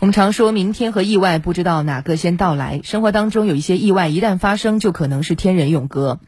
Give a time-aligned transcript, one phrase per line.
[0.00, 6.20] 我们常说明天和意外不知道哪个先到来，生活当中有一些意外一旦发生就可能是天人永隔。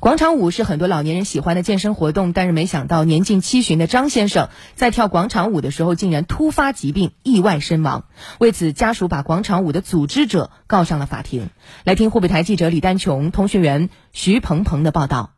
[0.00, 8.06] 广场舞是很多老年人喜欢的健身活动，但是没想到年近七旬的张先生在跳广场舞的时候竟然突发疾病，意外身亡。
[8.40, 11.50] 为此，家属把广场舞的组织者告上了法庭。
[11.84, 15.34] 来听湖北台记者李丹琼、通讯员徐鹏鹏的报道。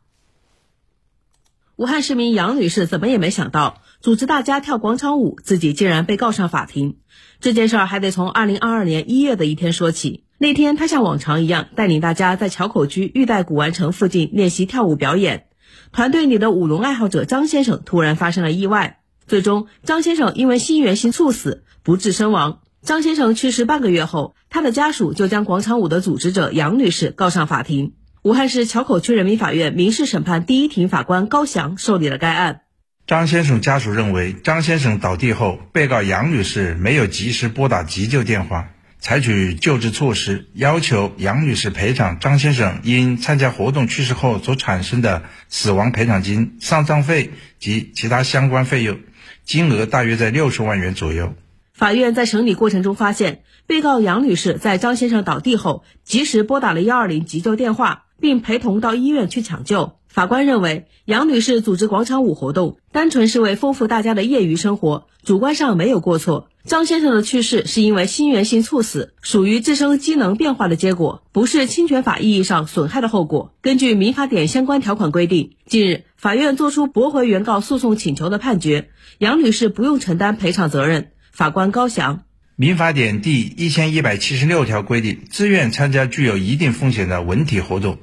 [1.75, 6.97] 武汉市民杨女士怎么也没想到，组织大家跳广场舞，自己竟然被告上法庭。
[7.39, 10.25] 这件事儿还得从二零二二年一月的一天说起。
[10.37, 15.45] 那天，他像往常一样带领大家在桥口区玉带古玩城附近练习跳舞表演。
[15.93, 22.59] 团队里的舞龙爱好者张先生突然发生了意外，最终张先生因为心源性猝死不治身亡。
[22.81, 27.93] 张先生去世半个月后，他的家属就将广场舞的组织者杨女士告上法庭。
[28.21, 32.63] 武汉市桥口区人民法院民事审判第一庭法官高翔受理了该案。
[33.05, 48.97] 张先生家属认为，张先生倒地后，被告杨女士没有及时拨打急救电话，采取救治措施，要求杨女士赔偿张先生因参加活动去世后所产生的死亡赔偿金、丧葬费及其他相关费用，
[49.43, 51.33] 金额大约在六十万元左右。
[51.73, 58.05] 法院在审理过程中发现，被告杨女士在张先生倒地后，及时拨打了幺二零急救电话。
[58.23, 59.97] 并陪同到医院去抢救。
[60.13, 66.49] 法官认为，杨女士组织广场舞活动，单纯是为丰富大家的业余生活，主观上没有过错。
[66.65, 73.55] 张先生的去世是因为心源性猝死，属于自身机能变化的结果，不是侵权法意义上损害的后果。
[73.63, 81.07] 根据民法典相关条款规定，近日法院作出驳回原告诉讼请求的判决，杨女士不用承担赔偿责任。
[81.31, 82.21] 法官高翔。
[82.55, 87.97] 民法典第一千一百七十六条规定，自愿参加具有一定风险的文体活动。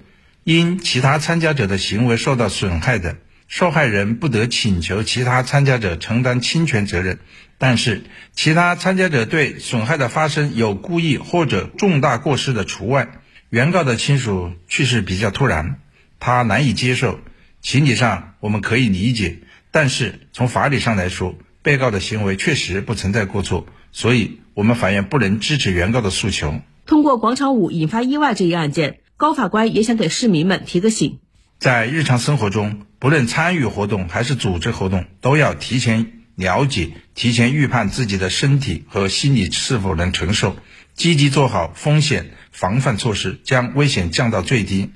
[0.44, 7.18] 因其他参加者的行为受到损害的，受害人不得请求其他参加者承担侵权责任。
[7.58, 13.08] 但是，其他参加者对损害的发生有故意或者重大过失的除外。
[13.50, 15.78] 原告的亲属去世比较突然，
[16.20, 17.20] 他难以接受，
[17.60, 19.40] 情理上我们可以理解。
[19.70, 26.60] 但是从法理上来说，被告的行为确实不存在过错，所以我们法院不能支持原告的诉求。
[26.86, 28.99] 通过广场舞引发意外这一案件。
[29.20, 31.18] 高法官也想给市民们提个醒，
[31.58, 40.56] 在日常生活中，不论参与活动还是组织活动，都要提前了解、提前预判自己的身体和心理是否能承受，
[40.94, 44.90] 积极做好风险防范措施，将危险降到最低。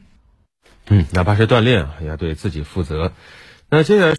[0.86, 3.12] 嗯，哪怕是锻炼，也要对自己负责。
[3.68, 4.12] 那接下来。